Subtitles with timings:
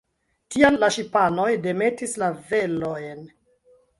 [0.53, 3.23] Tial la ŝipanoj demetis la velojn.